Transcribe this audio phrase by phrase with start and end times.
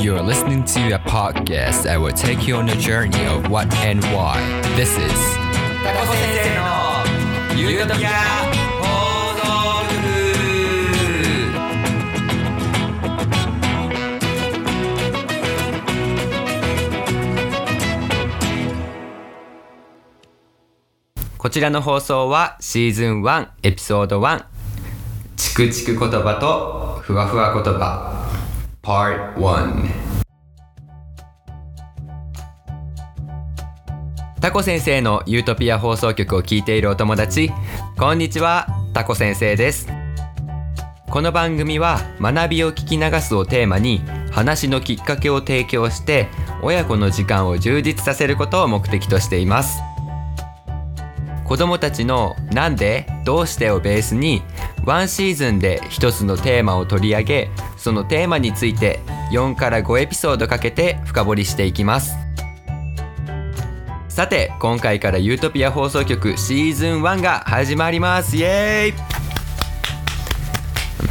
[0.00, 3.66] You are listening to a podcast that will take you on a journey of what
[3.78, 4.38] and why.
[4.76, 5.12] This is
[5.82, 6.62] タコ先生の
[7.56, 8.10] ゆるトピア
[8.78, 8.86] 放
[9.34, 9.42] 送
[9.90, 9.98] 局
[21.38, 24.44] こちらの放送はシーズン1エピソード1
[25.36, 28.17] チクチク言葉とふわふわ言葉
[28.88, 29.86] Part 1
[34.40, 37.50] タコ先生のユートピア放送局を聞いているお友達
[37.98, 39.88] こんにちはタコ先生です。
[41.10, 44.00] この番組は学びを聞き流すをテーマに
[44.32, 46.28] 話のきっかけを提供して
[46.62, 49.82] 親子の時間を充実させることを目的としています。
[51.48, 54.42] 子どもたちの「なんで?」「どうして?」をベースに
[54.84, 59.00] ワンシーズンで一つのテーマを取り上げそのテーマについて
[59.32, 62.16] 4から5エピソードかけて深掘りしていきます
[64.08, 68.94] さて今回からユートピア放送局シーズン1が始まりますイエーイ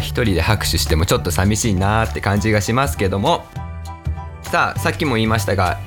[0.00, 3.44] 一人で拍手してもちょっと寂しいなーって感じがしますけども
[4.42, 5.78] さあさっきも言いましたが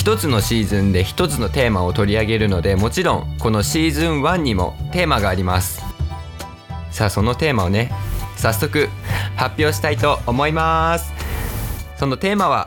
[0.00, 5.82] 一つのシーズンで一つのテーマを取り上げるのでもちろんこのシーズン1にもテーマがあります。
[6.90, 7.92] さあそのテーマをね
[8.38, 8.88] 早速
[9.36, 11.12] 発表したいと思います。
[11.98, 12.66] そのテーマは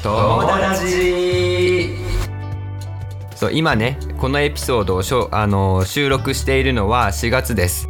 [0.00, 1.96] 友達。
[3.34, 7.88] そう今ねこのエピソードをしょあの収録しているのは4月です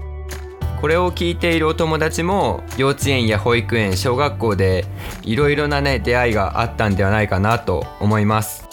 [0.82, 4.84] これを聞いているお友達も幼稚園や保育園小学校で
[5.22, 8.68] いろいろなね出会いがあったんではないかなと思います。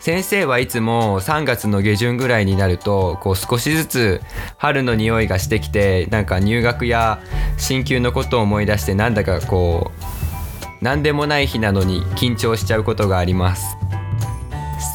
[0.00, 4.22] 先生はいつも3月の下旬ぐらいになるとこう少しずつ
[4.56, 7.20] 春の匂いがしてきてなんか入学や
[7.58, 13.76] 進級のことを思い出してなんだかこう何でもない日なのに緊張しちゃうことがあります。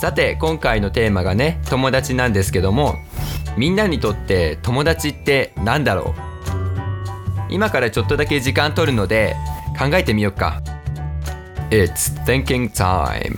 [0.02, 2.96] さて今回のテーマがね友達なんですけども
[3.58, 6.22] みんなにとって友達って何だろう？
[7.50, 9.36] 今からちょっとだけ時間取るので
[9.78, 10.62] 考えてみようか。
[11.70, 13.36] It's thinking time.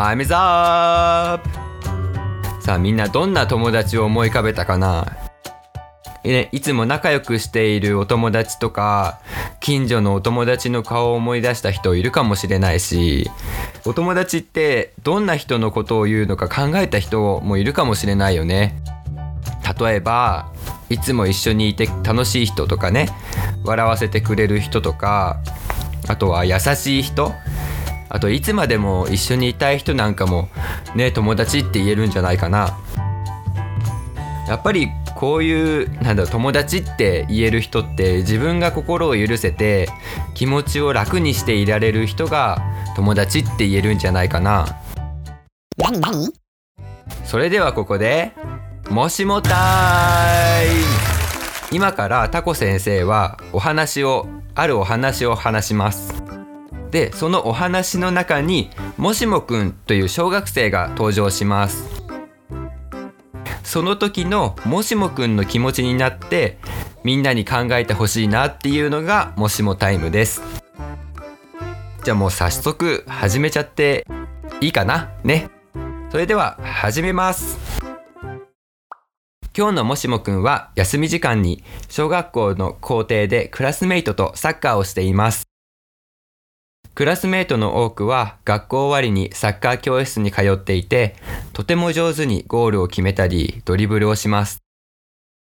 [0.00, 5.04] タイムズアップさあみんなどんな友達を思い浮かべたかな？
[6.24, 9.20] ね、いつも仲良くしているお友達とか
[9.60, 13.28] 近所のお友達の顔を思い出した人いるかもしれないし
[13.84, 18.82] お友達ってどんな人のことを言うのか考えた人もいるかもしれないよね。
[19.78, 20.50] 例えば
[20.88, 23.10] いつも一緒にいて楽しい人とかね
[23.64, 25.42] 笑わせてくれる人とか
[26.08, 27.34] あとは優しい人
[28.10, 30.48] あといつまでも一緒にいたい人なんかも
[30.94, 32.76] ね友達って言えるんじゃないかな。
[34.48, 39.88] やっぱりこういうなんだ友達って言える人って自分が心を許せて
[40.34, 42.60] 気持ちを楽にしていられる人が
[42.96, 44.66] 友達って言えるんじゃないかな。
[47.24, 48.32] それではここで
[48.90, 50.72] もしもタイム
[51.70, 54.26] 今からタコ先生はお話を
[54.56, 56.19] あるお話を話します
[56.90, 61.88] でそのお話の中にもしもくんという小学生が登場します。
[63.62, 66.58] その時のもしもくんの気持ちになって
[67.04, 70.42] みんなに考えてほしいなっていうのがもしもタイムです。
[72.02, 74.06] じゃあもう早速始めちゃって
[74.60, 75.10] いいかな？
[75.22, 75.50] ね。
[76.10, 77.58] それでは始めます。
[79.56, 85.49] 今日のもしもくんは休み時間に小学校の校庭でクラスメイトとサッカーをしています。
[86.94, 91.16] クラスメートの多くは学校終わりにサッカー教室に通っていて、
[91.52, 94.58] とても上手にゴールを決めたり、ドリブルをします。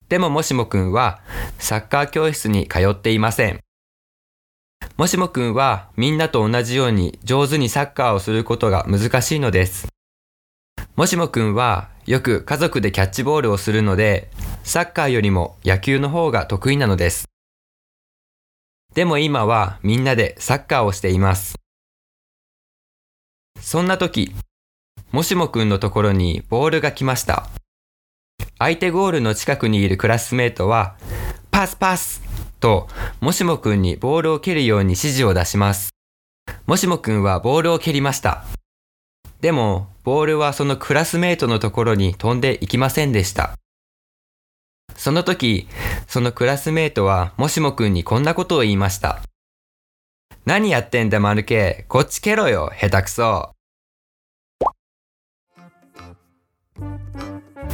[0.10, 1.22] でももしもくんは
[1.60, 3.60] サッカー教室に通っていません。
[4.98, 9.88] もしもくんはみんなと同じように上手にサッカーをすることが難しいのです。
[10.96, 14.30] もしもくんはよく家族でキャッチボールをするので、
[14.64, 17.33] サッカーよりも野球の方が得意なのです。
[18.94, 21.56] でも今はみんなでサッカーをしています。
[23.60, 24.34] そんな時、
[25.12, 27.48] もしもくんのところにボールが来ました。
[28.60, 30.96] 相手ゴールの近くにいるクラスメートは、
[31.50, 32.22] パスパス
[32.60, 32.88] と、
[33.20, 35.90] もしもくんにボールを蹴るように指示を出します。
[36.66, 38.46] もしもくんはボールを蹴りました。
[39.42, 43.56] でも、ボールはそのクラスメートのところに飛んでいきませんでした。
[44.96, 45.68] その時、
[46.08, 49.22] そのクラスメートはもしもくんにこんなことを言いました。
[50.46, 53.52] 何やってんだマヌケ、こっち蹴ろよ、下手くそ。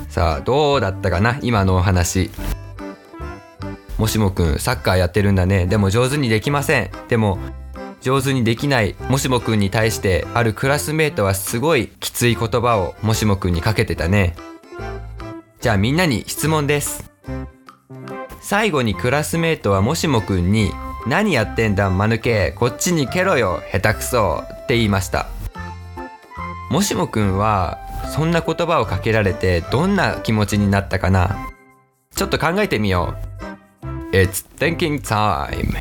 [0.07, 2.29] さあ、どうだったかな今のお話。
[3.97, 5.65] もしもくん、サッカーやってるんだね。
[5.65, 6.91] でも上手にできません。
[7.09, 7.37] でも、
[8.01, 14.35] 上手にできないもしもくんに対してあるクラスメートはすごいきつい言葉をもしもくんにかけてたね
[15.59, 17.08] じゃあみんなに質問です
[18.41, 20.71] 最後にクラスメートはもしもくんに
[21.07, 25.27] 「何やってんだ間抜けこっちに蹴ろよ下手くそ」って言いました。
[26.69, 27.79] もしもくんは
[28.13, 31.49] そんな言葉をかけられてどんな気持ちになったかな？
[32.15, 33.15] ちょっと考えてみよ
[33.83, 33.87] う。
[34.11, 35.78] It's thinking time.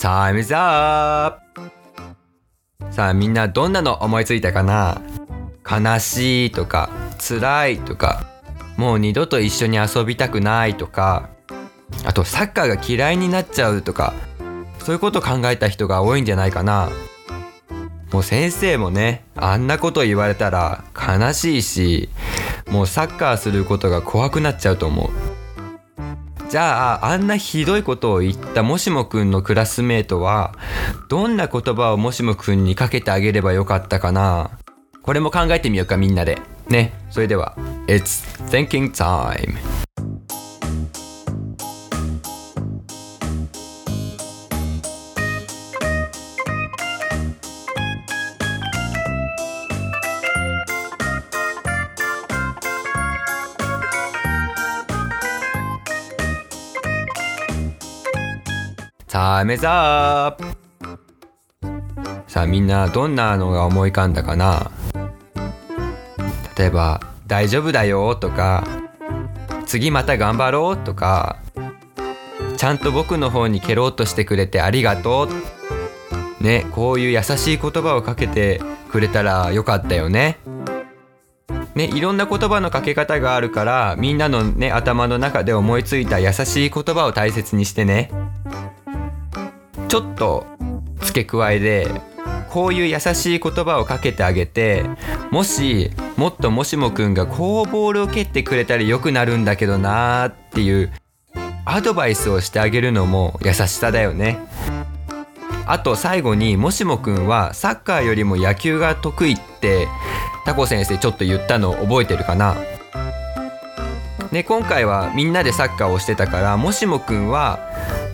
[0.00, 1.68] タイムズアッ
[2.88, 5.02] プさあみんなどんなの思いついたかな？
[5.70, 6.88] 悲しいとか
[7.18, 8.24] 辛いとか
[8.78, 11.28] もう二度と一緒に遊びたくないとか
[12.06, 14.14] あとサッカーが嫌いになっちゃうとか
[14.78, 16.88] そういうこと考えた人が多いんじゃないかな？
[18.10, 22.08] もう先生もねあんなこと言われたら悲しいし
[22.70, 25.10] もうサッカーすることが怖くなっちゃうと思う。
[26.50, 30.52] じゃああんなひどいことを言ったもしもくんのクラスメートは
[31.08, 34.50] どんな言葉をもしもくんにかけてあげればよかったかな？
[35.02, 36.40] これも考えてみようかみんなで。
[36.68, 36.92] ね。
[37.10, 37.54] それでは
[37.86, 39.54] It's thinking time.
[59.20, 60.44] タイムズアップ
[62.26, 64.70] さあみんなどんなのが思い浮かんだかな？
[66.56, 68.66] 例えば「大丈夫だよ」とか
[69.68, 71.36] 「次また頑張ろう」とか
[72.56, 75.28] 「ちゃんと僕の方に蹴ろうとしてくれてありがとう」
[76.42, 80.38] ねこういう優しい言葉をかけてくれたらよかったよね。
[81.74, 88.10] ね、いろんな言葉のかけ方があるからみんなのね頭の中で思いついた優しい言葉を大切にしてね。
[89.90, 90.46] ちょっと
[91.00, 91.88] 付け加えで
[92.48, 94.84] こういう優しい言葉をかけてあげて
[95.32, 100.92] もしもっともしもくんがこうボールを蹴ってくれたら良くなるんだけどなーっていう
[101.64, 104.38] アドバイスをしてあげるのも優しさだよね。
[105.66, 109.88] あと最後にもしもくんはサッカーよりも野球が得意って
[110.44, 112.56] タコ先生ちょっと言ったの覚えてるかな
[114.32, 117.58] ね、今回はみんなでサッカーをしてたからもしもくんは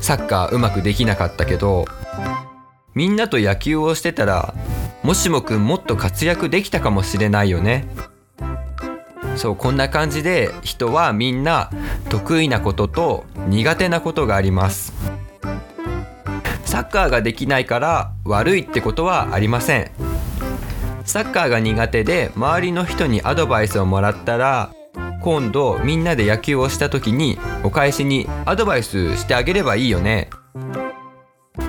[0.06, 1.84] サッカーうまくできなかったけど
[2.94, 4.54] みんなと野球をしてたら
[5.02, 7.88] もしもくんもっと活躍できたかもしれないよね。
[9.34, 11.72] そうこんな感じで人はみんな
[12.08, 14.92] 得意なことと苦手なことがあります。
[16.64, 19.90] サッカーができないから悪いってことはありません。
[21.04, 24.70] サッカーが苦手で周りの人にアドバイスをもらったら
[25.26, 30.30] 今度みんなで野球をした時にお返しにアドバイスしてあげればいいよね。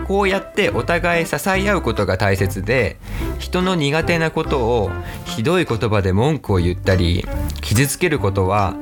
[0.08, 2.98] こうやってお互い支え合うことが大切で
[3.40, 4.92] 人の苦手なことを
[5.26, 7.26] ひどい言葉で文句を言ったり
[7.62, 8.76] 傷つけることは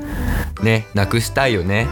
[0.61, 1.87] ねなくしたいよね。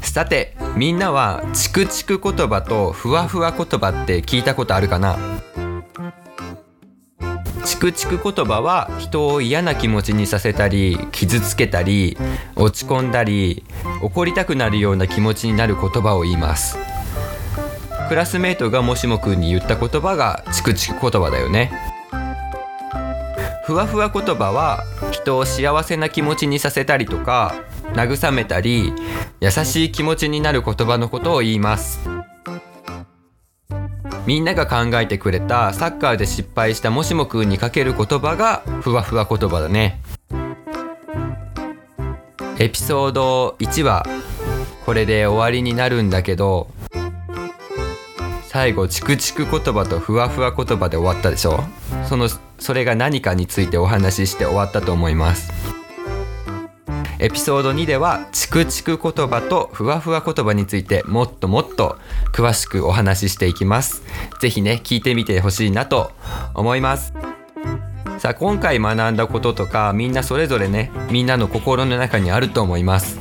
[0.00, 5.18] さてみんなはチクチク言葉とふわふわ言葉って聞いたことあるかな？
[7.84, 12.16] チクチク言葉は人を嫌な気持ちにさせたり傷つけたり
[12.56, 13.62] 落ち込んだり
[14.02, 16.78] 怒りたくなるような気持ちになる言葉を言います。
[18.08, 21.72] クラスメートがもしもくんに言った言葉がチクチク言葉だよね。
[23.66, 27.54] ふわふわ言葉は人を幸せな気持ちにさせたりとか
[27.92, 28.94] 慰めたり
[29.40, 32.13] 優しい気持ちになる言葉のことを言います。
[34.26, 40.00] みんなが考えてくれたサッカーで失敗したもしもくんにかける言葉がふわふわ言葉だね。
[42.58, 44.06] エピソード1は
[44.86, 46.68] これで終わりになるんだけど
[48.44, 51.60] 最後チクチク言葉とふわふわ言葉で終わったでしょ？
[52.08, 52.28] その
[52.58, 55.52] それが何かについてお話しして終わったと思います。
[57.18, 61.98] エピソード2ではチクチク言葉とふわふわ言葉についてもっともっと
[62.32, 64.03] 詳しくお話ししていきます。
[64.44, 66.12] ぜひね、聞いてみてほしいなと
[66.52, 67.14] 思います。
[68.18, 73.18] さあ今回学んだこととかみんなそれぞれねみんなの心の中にあると思います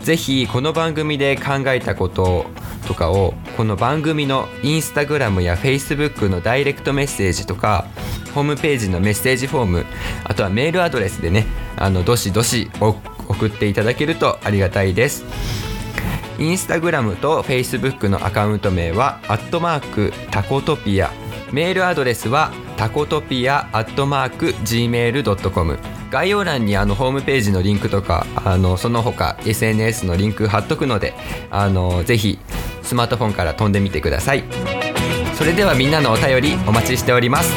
[0.00, 2.46] ぜひこの番組で考えたこと
[2.86, 7.86] とかをこの番組のインスタグラムやフェイスブックのダイレクトメッセージとか
[8.34, 9.86] ホームページのメッセージフォーム
[10.24, 15.67] あとはメールアドレスでねあのどしどし送っていただけるとありがたいです
[16.38, 21.10] インスタグラムとフェイスブックのアカウント名はアットマークタコトピア。
[21.52, 25.78] メールアドレスはタコトピアアットマーク Gmail.com
[26.10, 31.14] 概要欄にあのホームページのリンクとかあのその他 SNS のリンク貼っとくので
[31.50, 32.38] あのぜひ
[32.82, 34.44] スマートフォンから飛んでみてください。
[35.34, 37.52] それではみんなのお便りお待ちしております。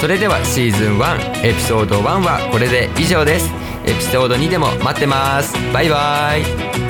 [0.00, 3.50] それではシーズン1エピソード1はこれで以上です。
[3.84, 5.54] エピソード2でも待ってます。
[5.72, 6.89] バイバイ。